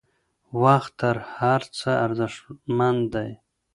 [0.63, 3.29] وخت تر هر څه ارزښتمن دی.